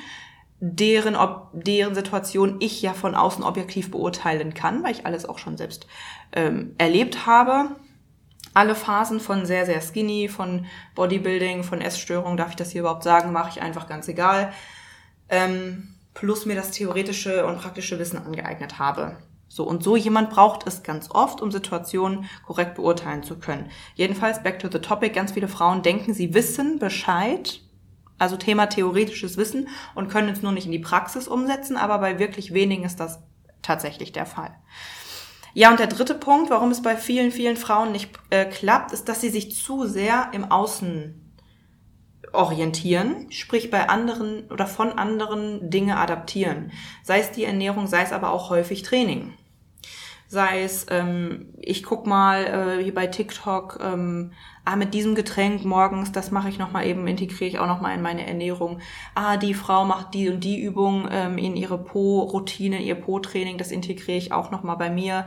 deren, 0.59 1.15
ob, 1.15 1.49
deren 1.53 1.95
Situation 1.95 2.57
ich 2.59 2.81
ja 2.81 2.93
von 2.93 3.15
außen 3.15 3.43
objektiv 3.43 3.91
beurteilen 3.91 4.53
kann, 4.53 4.83
weil 4.83 4.91
ich 4.91 5.05
alles 5.05 5.25
auch 5.25 5.37
schon 5.37 5.57
selbst 5.57 5.87
ähm, 6.33 6.73
erlebt 6.77 7.25
habe 7.25 7.75
alle 8.57 8.73
Phasen 8.73 9.19
von 9.19 9.45
sehr, 9.45 9.67
sehr 9.67 9.81
skinny, 9.81 10.27
von 10.29 10.65
Bodybuilding, 10.95 11.63
von 11.63 11.79
Essstörung, 11.79 12.37
darf 12.37 12.49
ich 12.49 12.55
das 12.55 12.71
hier 12.71 12.81
überhaupt 12.81 13.03
sagen, 13.03 13.31
mache 13.31 13.51
ich 13.51 13.61
einfach 13.61 13.87
ganz 13.87 14.07
egal. 14.07 14.51
Ähm, 15.29 15.93
plus 16.15 16.47
mir 16.47 16.55
das 16.55 16.71
theoretische 16.71 17.45
und 17.45 17.59
praktische 17.59 17.99
Wissen 17.99 18.17
angeeignet 18.17 18.79
habe. 18.79 19.17
So, 19.47 19.63
und 19.63 19.83
so 19.83 19.95
jemand 19.95 20.31
braucht 20.31 20.65
es 20.65 20.81
ganz 20.81 21.11
oft, 21.11 21.39
um 21.39 21.51
Situationen 21.51 22.25
korrekt 22.47 22.73
beurteilen 22.73 23.21
zu 23.21 23.37
können. 23.37 23.69
Jedenfalls, 23.93 24.41
back 24.41 24.57
to 24.57 24.69
the 24.71 24.79
topic, 24.79 25.13
ganz 25.13 25.33
viele 25.33 25.47
Frauen 25.47 25.83
denken, 25.83 26.15
sie 26.15 26.33
wissen 26.33 26.79
Bescheid, 26.79 27.61
also 28.17 28.37
Thema 28.37 28.65
theoretisches 28.65 29.37
Wissen 29.37 29.69
und 29.93 30.09
können 30.09 30.29
es 30.29 30.41
nur 30.41 30.51
nicht 30.51 30.65
in 30.65 30.71
die 30.71 30.79
Praxis 30.79 31.27
umsetzen, 31.27 31.77
aber 31.77 31.99
bei 31.99 32.17
wirklich 32.17 32.55
wenigen 32.55 32.85
ist 32.85 32.99
das 32.99 33.19
tatsächlich 33.61 34.13
der 34.13 34.25
Fall. 34.25 34.55
Ja, 35.53 35.71
und 35.71 35.79
der 35.79 35.87
dritte 35.87 36.13
Punkt, 36.13 36.49
warum 36.49 36.71
es 36.71 36.81
bei 36.81 36.95
vielen, 36.95 37.31
vielen 37.31 37.57
Frauen 37.57 37.91
nicht 37.91 38.11
äh, 38.29 38.45
klappt, 38.45 38.91
ist, 38.91 39.09
dass 39.09 39.21
sie 39.21 39.29
sich 39.29 39.55
zu 39.55 39.85
sehr 39.87 40.29
im 40.33 40.51
Außen 40.51 41.23
orientieren, 42.33 43.31
sprich 43.31 43.71
bei 43.71 43.89
anderen 43.89 44.49
oder 44.51 44.67
von 44.67 44.91
anderen 44.91 45.69
Dinge 45.69 45.97
adaptieren. 45.97 46.71
Sei 47.03 47.19
es 47.19 47.31
die 47.31 47.45
Ernährung, 47.45 47.87
sei 47.87 48.01
es 48.01 48.11
aber 48.11 48.31
auch 48.31 48.49
häufig 48.49 48.83
Training. 48.83 49.33
Sei 50.29 50.63
es, 50.63 50.85
ähm, 50.89 51.53
ich 51.61 51.83
guck 51.83 52.05
mal 52.05 52.43
äh, 52.79 52.83
hier 52.83 52.93
bei 52.93 53.07
TikTok, 53.07 53.79
ähm, 53.81 54.33
ah, 54.65 54.75
mit 54.75 54.93
diesem 54.93 55.15
Getränk 55.15 55.63
morgens, 55.63 56.11
das 56.11 56.31
mache 56.31 56.49
ich 56.49 56.57
nochmal 56.57 56.85
eben, 56.85 57.07
integriere 57.07 57.49
ich 57.49 57.59
auch 57.59 57.67
nochmal 57.67 57.95
in 57.95 58.01
meine 58.01 58.27
Ernährung. 58.27 58.79
Ah, 59.15 59.37
die 59.37 59.53
Frau 59.53 59.85
macht 59.85 60.13
die 60.13 60.29
und 60.29 60.43
die 60.43 60.61
Übung 60.61 61.07
ähm, 61.09 61.37
in 61.37 61.55
ihre 61.55 61.77
Po-Routine, 61.77 62.81
ihr 62.81 62.95
Po-Training, 62.95 63.57
das 63.57 63.71
integriere 63.71 64.17
ich 64.17 64.33
auch 64.33 64.51
nochmal 64.51 64.75
bei 64.75 64.89
mir. 64.89 65.25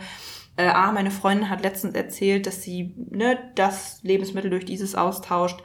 Äh, 0.56 0.66
ah, 0.66 0.92
meine 0.92 1.10
Freundin 1.10 1.48
hat 1.48 1.62
letztens 1.62 1.94
erzählt, 1.94 2.46
dass 2.46 2.62
sie 2.62 2.94
ne, 3.10 3.38
das 3.54 4.00
Lebensmittel 4.02 4.50
durch 4.50 4.66
dieses 4.66 4.94
austauscht 4.94 5.62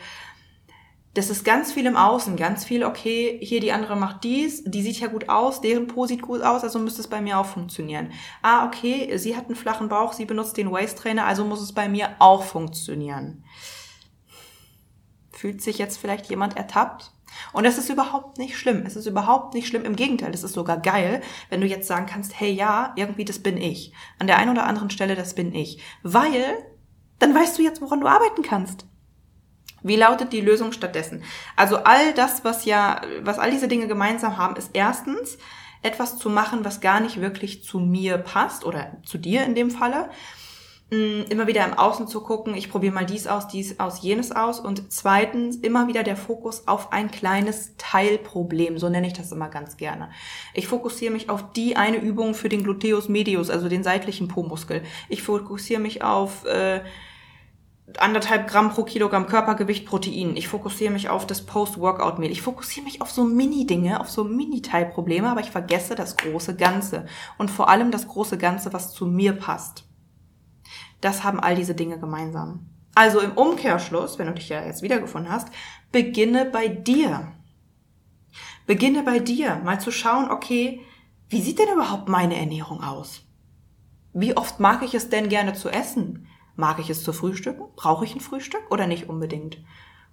das 1.16 1.30
ist 1.30 1.46
ganz 1.46 1.72
viel 1.72 1.86
im 1.86 1.96
Außen, 1.96 2.36
ganz 2.36 2.66
viel, 2.66 2.84
okay, 2.84 3.40
hier 3.42 3.62
die 3.62 3.72
andere 3.72 3.96
macht 3.96 4.26
dies, 4.26 4.66
die 4.66 4.82
sieht 4.82 5.00
ja 5.00 5.08
gut 5.08 5.30
aus, 5.30 5.62
deren 5.62 5.88
Po 5.88 6.06
sieht 6.06 6.22
gut 6.22 6.42
aus, 6.42 6.64
also 6.64 6.78
müsste 6.78 7.00
es 7.02 7.08
bei 7.08 7.22
mir 7.22 7.40
auch 7.40 7.46
funktionieren. 7.46 8.12
Ah, 8.42 8.68
okay, 8.68 9.18
sie 9.18 9.38
hat 9.38 9.46
einen 9.46 9.56
flachen 9.56 9.88
Bauch, 9.88 10.12
sie 10.12 10.26
benutzt 10.26 10.58
den 10.58 10.72
Waist 10.72 10.98
Trainer, 10.98 11.26
also 11.26 11.46
muss 11.46 11.62
es 11.62 11.72
bei 11.72 11.88
mir 11.88 12.10
auch 12.20 12.44
funktionieren. 12.44 13.46
Fühlt 15.32 15.62
sich 15.62 15.78
jetzt 15.78 15.98
vielleicht 15.98 16.30
jemand 16.30 16.58
ertappt? 16.58 17.14
Und 17.54 17.64
das 17.64 17.78
ist 17.78 17.90
überhaupt 17.90 18.38
nicht 18.38 18.58
schlimm. 18.58 18.84
Es 18.86 18.96
ist 18.96 19.06
überhaupt 19.06 19.54
nicht 19.54 19.68
schlimm. 19.68 19.84
Im 19.84 19.96
Gegenteil, 19.96 20.34
es 20.34 20.44
ist 20.44 20.54
sogar 20.54 20.80
geil, 20.80 21.22
wenn 21.50 21.60
du 21.60 21.68
jetzt 21.68 21.88
sagen 21.88 22.06
kannst, 22.06 22.40
hey 22.40 22.52
ja, 22.52 22.94
irgendwie 22.96 23.26
das 23.26 23.40
bin 23.40 23.58
ich. 23.58 23.94
An 24.20 24.28
der 24.28 24.38
einen 24.38 24.52
oder 24.52 24.66
anderen 24.66 24.90
Stelle, 24.90 25.16
das 25.16 25.34
bin 25.34 25.54
ich. 25.54 25.82
Weil 26.04 26.66
dann 27.20 27.36
weißt 27.36 27.58
du 27.58 27.62
jetzt, 27.62 27.82
woran 27.82 28.02
du 28.02 28.08
arbeiten 28.08 28.42
kannst. 28.42 28.86
Wie 29.86 29.96
lautet 29.96 30.34
die 30.34 30.42
Lösung 30.42 30.72
stattdessen? 30.72 31.24
Also 31.56 31.78
all 31.78 32.14
das, 32.16 32.44
was 32.44 32.66
ja, 32.66 33.02
was 33.22 33.38
all 33.38 33.52
diese 33.52 33.68
Dinge 33.68 33.88
gemeinsam 33.88 34.38
haben, 34.38 34.56
ist 34.56 34.72
erstens 34.74 35.38
etwas 35.84 36.18
zu 36.18 36.30
machen, 36.32 36.66
was 36.66 36.82
gar 36.82 37.00
nicht 37.00 37.22
wirklich 37.22 37.64
zu 37.64 37.80
mir 37.80 38.18
passt 38.18 38.66
oder 38.66 38.98
zu 39.06 39.20
dir 39.20 39.44
in 39.44 39.54
dem 39.54 39.70
Falle. 39.70 40.10
Mm, 40.90 41.22
immer 41.30 41.46
wieder 41.46 41.64
im 41.64 41.76
Außen 41.76 42.08
zu 42.08 42.22
gucken, 42.22 42.56
ich 42.56 42.72
probiere 42.72 42.94
mal 42.96 43.06
dies 43.06 43.28
aus, 43.28 43.48
dies 43.48 43.80
aus, 43.80 44.02
jenes 44.02 44.32
aus. 44.32 44.60
Und 44.60 44.92
zweitens 44.92 45.58
immer 45.58 45.88
wieder 45.88 46.02
der 46.02 46.18
Fokus 46.18 46.68
auf 46.68 46.92
ein 46.92 47.12
kleines 47.12 47.76
Teilproblem, 47.78 48.80
so 48.80 48.90
nenne 48.90 49.06
ich 49.06 49.14
das 49.14 49.32
immer 49.32 49.50
ganz 49.50 49.78
gerne. 49.78 50.10
Ich 50.56 50.68
fokussiere 50.68 51.14
mich 51.14 51.30
auf 51.30 51.52
die 51.54 51.76
eine 51.76 51.98
Übung 51.98 52.34
für 52.34 52.50
den 52.50 52.64
Gluteus 52.64 53.08
medius, 53.08 53.52
also 53.52 53.70
den 53.70 53.84
seitlichen 53.84 54.28
Po-Muskel. 54.28 54.82
Ich 55.10 55.22
fokussiere 55.22 55.82
mich 55.82 56.04
auf 56.04 56.44
äh, 56.46 56.82
anderthalb 57.98 58.48
Gramm 58.48 58.72
pro 58.72 58.84
Kilogramm 58.84 59.28
Körpergewicht 59.28 59.86
Protein. 59.86 60.36
Ich 60.36 60.48
fokussiere 60.48 60.92
mich 60.92 61.10
auf 61.10 61.28
das 61.28 61.46
Post-Workout-Meal. 61.46 62.32
Ich 62.32 62.42
fokussiere 62.42 62.84
mich 62.84 63.02
auf 63.02 63.12
so 63.12 63.24
Mini-Dinge, 63.24 64.00
auf 64.00 64.10
so 64.10 64.24
Mini-Teilprobleme, 64.24 65.30
aber 65.30 65.42
ich 65.42 65.52
vergesse 65.52 65.96
das 65.96 66.18
große 66.18 66.56
Ganze. 66.56 67.06
Und 67.38 67.52
vor 67.52 67.70
allem 67.70 67.92
das 67.92 68.08
große 68.08 68.38
Ganze, 68.38 68.74
was 68.74 68.94
zu 68.94 69.06
mir 69.06 69.34
passt. 69.34 69.86
Das 71.02 71.24
haben 71.24 71.40
all 71.40 71.56
diese 71.56 71.76
Dinge 71.76 72.00
gemeinsam. 72.00 72.70
Also 72.96 73.20
im 73.20 73.34
Umkehrschluss, 73.34 74.18
wenn 74.18 74.28
du 74.28 74.34
dich 74.34 74.50
ja 74.50 74.66
jetzt 74.66 74.82
wiedergefunden 74.82 75.32
hast, 75.32 75.50
beginne 75.92 76.46
bei 76.46 76.68
dir. 76.68 77.32
Beginne 78.66 79.04
bei 79.04 79.20
dir, 79.20 79.58
mal 79.64 79.80
zu 79.80 79.92
schauen, 79.92 80.32
okay, 80.32 80.82
wie 81.30 81.42
sieht 81.42 81.60
denn 81.60 81.74
überhaupt 81.74 82.10
meine 82.10 82.38
Ernährung 82.38 82.82
aus? 82.82 83.22
Wie 84.14 84.36
oft 84.36 84.60
mag 84.60 84.82
ich 84.82 84.96
es 84.96 85.10
denn 85.10 85.30
gerne 85.30 85.54
zu 85.54 85.70
essen? 85.70 86.28
Mag 86.56 86.80
ich 86.80 86.90
es 86.90 87.04
zu 87.04 87.12
frühstücken? 87.12 87.66
Brauche 87.76 88.06
ich 88.06 88.16
ein 88.16 88.22
Frühstück 88.22 88.64
oder 88.70 88.88
nicht 88.88 89.10
unbedingt? 89.10 89.58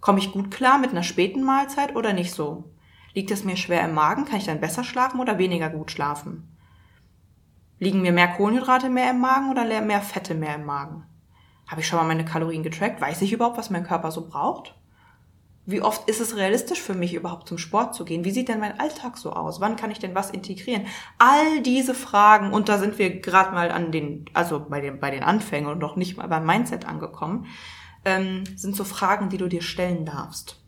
Komme 0.01 0.19
ich 0.19 0.33
gut 0.33 0.51
klar 0.51 0.77
mit 0.77 0.91
einer 0.91 1.03
späten 1.03 1.43
Mahlzeit 1.43 1.95
oder 1.95 2.11
nicht 2.11 2.33
so? 2.33 2.65
Liegt 3.13 3.31
es 3.31 3.43
mir 3.43 3.55
schwer 3.55 3.85
im 3.85 3.93
Magen? 3.93 4.25
Kann 4.25 4.39
ich 4.39 4.45
dann 4.45 4.59
besser 4.59 4.83
schlafen 4.83 5.19
oder 5.19 5.37
weniger 5.37 5.69
gut 5.69 5.91
schlafen? 5.91 6.57
Liegen 7.79 8.01
mir 8.01 8.11
mehr 8.11 8.27
Kohlenhydrate 8.27 8.89
mehr 8.89 9.11
im 9.11 9.21
Magen 9.21 9.51
oder 9.51 9.63
mehr 9.81 10.01
Fette 10.01 10.35
mehr 10.35 10.55
im 10.55 10.65
Magen? 10.65 11.05
Habe 11.67 11.81
ich 11.81 11.87
schon 11.87 11.99
mal 11.99 12.07
meine 12.07 12.25
Kalorien 12.25 12.63
getrackt? 12.63 12.99
Weiß 12.99 13.21
ich 13.21 13.31
überhaupt, 13.31 13.57
was 13.57 13.69
mein 13.69 13.85
Körper 13.85 14.11
so 14.11 14.27
braucht? 14.27 14.75
Wie 15.65 15.81
oft 15.81 16.09
ist 16.09 16.19
es 16.19 16.35
realistisch 16.35 16.81
für 16.81 16.93
mich 16.93 17.13
überhaupt 17.13 17.47
zum 17.47 17.57
Sport 17.57 17.95
zu 17.95 18.03
gehen? 18.03 18.25
Wie 18.25 18.31
sieht 18.31 18.49
denn 18.49 18.59
mein 18.59 18.79
Alltag 18.79 19.17
so 19.17 19.31
aus? 19.31 19.61
Wann 19.61 19.77
kann 19.77 19.91
ich 19.91 19.99
denn 19.99 20.13
was 20.13 20.29
integrieren? 20.29 20.87
All 21.19 21.61
diese 21.61 21.93
Fragen, 21.93 22.51
und 22.51 22.67
da 22.67 22.77
sind 22.77 22.99
wir 22.99 23.21
gerade 23.21 23.53
mal 23.53 23.71
an 23.71 23.91
den, 23.91 24.25
also 24.33 24.59
bei 24.59 24.81
den, 24.81 24.99
bei 24.99 25.09
den 25.09 25.23
Anfängen 25.23 25.71
und 25.71 25.79
noch 25.79 25.95
nicht 25.95 26.17
mal 26.17 26.27
beim 26.27 26.45
Mindset 26.45 26.85
angekommen, 26.85 27.47
ähm, 28.03 28.43
sind 28.57 28.75
so 28.75 28.83
Fragen, 28.83 29.29
die 29.29 29.37
du 29.37 29.47
dir 29.47 29.61
stellen 29.61 30.05
darfst. 30.05 30.59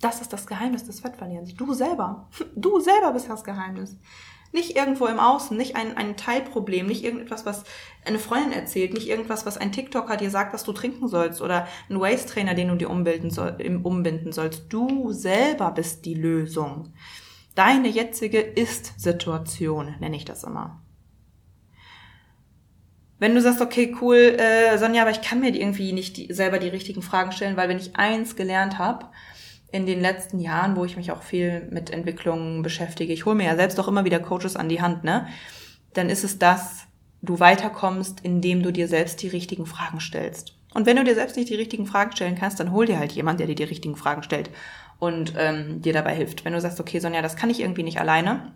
Das 0.00 0.20
ist 0.20 0.32
das 0.32 0.46
Geheimnis 0.46 0.84
des 0.84 1.00
Fettverlierens. 1.00 1.54
Du 1.54 1.72
selber. 1.74 2.28
Du 2.54 2.78
selber 2.78 3.12
bist 3.12 3.28
das 3.28 3.42
Geheimnis. 3.42 3.96
Nicht 4.54 4.76
irgendwo 4.76 5.06
im 5.06 5.18
Außen, 5.18 5.56
nicht 5.56 5.74
ein, 5.74 5.96
ein 5.96 6.16
Teilproblem, 6.16 6.86
nicht 6.86 7.02
irgendetwas, 7.02 7.44
was 7.44 7.64
eine 8.04 8.20
Freundin 8.20 8.52
erzählt, 8.52 8.94
nicht 8.94 9.08
irgendwas, 9.08 9.44
was 9.44 9.58
ein 9.58 9.72
TikToker 9.72 10.16
dir 10.16 10.30
sagt, 10.30 10.54
was 10.54 10.62
du 10.62 10.72
trinken 10.72 11.08
sollst 11.08 11.42
oder 11.42 11.66
ein 11.90 11.98
Waste-Trainer, 11.98 12.54
den 12.54 12.68
du 12.68 12.76
dir 12.76 12.88
umbilden 12.88 13.30
soll, 13.30 13.56
umbinden 13.82 14.30
sollst. 14.30 14.72
Du 14.72 15.10
selber 15.10 15.72
bist 15.72 16.04
die 16.04 16.14
Lösung. 16.14 16.92
Deine 17.56 17.88
jetzige 17.88 18.38
Ist-Situation, 18.38 19.96
nenne 19.98 20.14
ich 20.14 20.24
das 20.24 20.44
immer. 20.44 20.80
Wenn 23.18 23.34
du 23.34 23.40
sagst, 23.40 23.60
okay, 23.60 23.96
cool, 24.00 24.36
äh, 24.38 24.78
Sonja, 24.78 25.02
aber 25.02 25.10
ich 25.10 25.22
kann 25.22 25.40
mir 25.40 25.52
irgendwie 25.52 25.92
nicht 25.92 26.16
die, 26.16 26.32
selber 26.32 26.60
die 26.60 26.68
richtigen 26.68 27.02
Fragen 27.02 27.32
stellen, 27.32 27.56
weil 27.56 27.68
wenn 27.68 27.78
ich 27.78 27.96
eins 27.96 28.36
gelernt 28.36 28.78
habe, 28.78 29.06
in 29.74 29.86
den 29.86 30.00
letzten 30.00 30.38
Jahren, 30.38 30.76
wo 30.76 30.84
ich 30.84 30.96
mich 30.96 31.10
auch 31.10 31.22
viel 31.22 31.66
mit 31.68 31.90
Entwicklungen 31.90 32.62
beschäftige, 32.62 33.12
ich 33.12 33.26
hole 33.26 33.34
mir 33.34 33.46
ja 33.46 33.56
selbst 33.56 33.80
auch 33.80 33.88
immer 33.88 34.04
wieder 34.04 34.20
Coaches 34.20 34.54
an 34.54 34.68
die 34.68 34.80
Hand, 34.80 35.02
ne? 35.02 35.26
Dann 35.94 36.10
ist 36.10 36.22
es 36.22 36.38
das, 36.38 36.86
du 37.22 37.40
weiterkommst, 37.40 38.20
indem 38.22 38.62
du 38.62 38.72
dir 38.72 38.86
selbst 38.86 39.20
die 39.20 39.26
richtigen 39.26 39.66
Fragen 39.66 39.98
stellst. 39.98 40.56
Und 40.74 40.86
wenn 40.86 40.94
du 40.94 41.02
dir 41.02 41.16
selbst 41.16 41.36
nicht 41.36 41.48
die 41.48 41.56
richtigen 41.56 41.86
Fragen 41.86 42.12
stellen 42.12 42.36
kannst, 42.36 42.60
dann 42.60 42.70
hol 42.70 42.86
dir 42.86 43.00
halt 43.00 43.10
jemand, 43.12 43.40
der 43.40 43.48
dir 43.48 43.56
die 43.56 43.64
richtigen 43.64 43.96
Fragen 43.96 44.22
stellt 44.22 44.48
und 45.00 45.34
ähm, 45.36 45.82
dir 45.82 45.92
dabei 45.92 46.14
hilft. 46.14 46.44
Wenn 46.44 46.52
du 46.52 46.60
sagst, 46.60 46.78
okay, 46.78 47.00
Sonja, 47.00 47.20
das 47.20 47.34
kann 47.34 47.50
ich 47.50 47.58
irgendwie 47.58 47.82
nicht 47.82 47.98
alleine, 47.98 48.52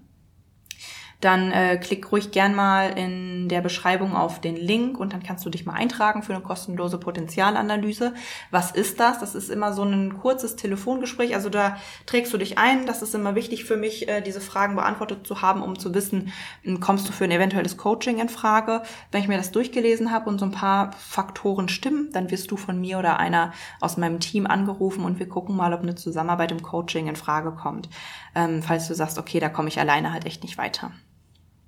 dann 1.20 1.50
äh, 1.50 1.78
klick 1.78 2.12
ruhig 2.12 2.30
gern 2.30 2.54
mal 2.54 2.96
in 2.96 3.48
der 3.48 3.60
Beschreibung 3.60 4.14
auf 4.14 4.40
den 4.40 4.54
Link 4.54 5.00
und 5.00 5.12
dann 5.12 5.22
kannst 5.22 5.44
du 5.44 5.50
dich 5.50 5.66
mal 5.66 5.72
eintragen 5.72 6.22
für 6.22 6.32
eine 6.32 6.42
kostenlose 6.42 6.98
Potenzialanalyse. 6.98 8.14
Was 8.52 8.70
ist 8.70 9.00
das? 9.00 9.18
Das 9.18 9.34
ist 9.34 9.50
immer 9.50 9.72
so 9.72 9.82
ein 9.82 10.16
kurzes 10.20 10.54
Telefongespräch. 10.54 11.34
Also 11.34 11.50
da 11.50 11.76
trägst 12.06 12.32
du 12.32 12.38
dich 12.38 12.56
ein. 12.58 12.86
Das 12.86 13.02
ist 13.02 13.16
immer 13.16 13.34
wichtig 13.34 13.64
für 13.64 13.76
mich, 13.76 14.08
äh, 14.08 14.20
diese 14.20 14.40
Fragen 14.40 14.76
beantwortet 14.76 15.26
zu 15.26 15.42
haben, 15.42 15.62
um 15.62 15.76
zu 15.76 15.92
wissen, 15.92 16.32
hm, 16.62 16.78
kommst 16.78 17.08
du 17.08 17.12
für 17.12 17.24
ein 17.24 17.32
eventuelles 17.32 17.76
Coaching 17.76 18.20
in 18.20 18.28
Frage. 18.28 18.82
Wenn 19.10 19.20
ich 19.20 19.28
mir 19.28 19.38
das 19.38 19.50
durchgelesen 19.50 20.12
habe 20.12 20.30
und 20.30 20.38
so 20.38 20.44
ein 20.44 20.52
paar 20.52 20.92
Faktoren 20.92 21.68
stimmen, 21.68 22.10
dann 22.12 22.30
wirst 22.30 22.52
du 22.52 22.56
von 22.56 22.80
mir 22.80 22.96
oder 22.96 23.18
einer 23.18 23.52
aus 23.80 23.96
meinem 23.96 24.20
Team 24.20 24.46
angerufen 24.46 25.04
und 25.04 25.18
wir 25.18 25.28
gucken 25.28 25.56
mal, 25.56 25.74
ob 25.74 25.80
eine 25.80 25.96
Zusammenarbeit 25.96 26.52
im 26.52 26.62
Coaching 26.62 27.08
in 27.08 27.16
Frage 27.16 27.50
kommt. 27.50 27.88
Ähm, 28.36 28.62
falls 28.62 28.86
du 28.86 28.94
sagst, 28.94 29.18
okay, 29.18 29.40
da 29.40 29.48
komme 29.48 29.66
ich 29.66 29.80
alleine 29.80 30.12
halt 30.12 30.24
echt 30.24 30.44
nicht 30.44 30.58
weiter. 30.58 30.92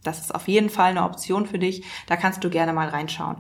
Das 0.03 0.21
ist 0.21 0.35
auf 0.35 0.49
jeden 0.49 0.71
Fall 0.71 0.91
eine 0.91 1.05
Option 1.05 1.47
für 1.47 1.59
dich. 1.59 1.85
Da 2.07 2.17
kannst 2.17 2.43
du 2.43 2.51
gerne 2.51 2.73
mal 2.73 2.89
reinschauen. 2.89 3.37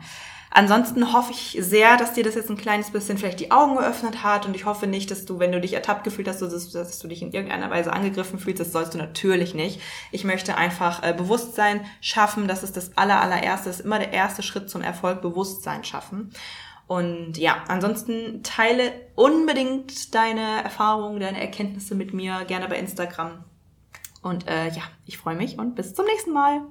Ansonsten 0.52 1.12
hoffe 1.12 1.30
ich 1.30 1.56
sehr, 1.60 1.96
dass 1.96 2.14
dir 2.14 2.24
das 2.24 2.34
jetzt 2.34 2.50
ein 2.50 2.56
kleines 2.56 2.90
bisschen 2.90 3.18
vielleicht 3.18 3.38
die 3.38 3.52
Augen 3.52 3.76
geöffnet 3.76 4.24
hat 4.24 4.46
und 4.46 4.56
ich 4.56 4.64
hoffe 4.64 4.88
nicht, 4.88 5.08
dass 5.12 5.24
du, 5.24 5.38
wenn 5.38 5.52
du 5.52 5.60
dich 5.60 5.74
ertappt 5.74 6.02
gefühlt 6.02 6.26
hast, 6.26 6.42
dass, 6.42 6.98
du 6.98 7.08
dich 7.08 7.22
in 7.22 7.30
irgendeiner 7.30 7.70
Weise 7.70 7.92
angegriffen 7.92 8.40
fühlst. 8.40 8.60
Das 8.60 8.72
sollst 8.72 8.94
du 8.94 8.98
natürlich 8.98 9.54
nicht. 9.54 9.80
Ich 10.10 10.24
möchte 10.24 10.56
einfach 10.56 11.04
äh, 11.04 11.12
Bewusstsein 11.12 11.86
schaffen. 12.00 12.48
Das 12.48 12.64
ist 12.64 12.76
das 12.76 12.96
aller, 12.98 13.20
allererste, 13.20 13.68
das 13.68 13.78
ist 13.78 13.84
immer 13.84 14.00
der 14.00 14.12
erste 14.12 14.42
Schritt 14.42 14.68
zum 14.68 14.82
Erfolg, 14.82 15.22
Bewusstsein 15.22 15.84
schaffen. 15.84 16.32
Und 16.88 17.38
ja, 17.38 17.62
ansonsten 17.68 18.42
teile 18.42 18.92
unbedingt 19.14 20.12
deine 20.16 20.64
Erfahrungen, 20.64 21.20
deine 21.20 21.40
Erkenntnisse 21.40 21.94
mit 21.94 22.12
mir, 22.12 22.44
gerne 22.46 22.66
bei 22.66 22.76
Instagram 22.76 23.44
und 24.22 24.46
äh, 24.48 24.68
ja, 24.68 24.82
ich 25.06 25.18
freue 25.18 25.36
mich 25.36 25.58
und 25.58 25.74
bis 25.74 25.94
zum 25.94 26.06
nächsten 26.06 26.32
Mal. 26.32 26.62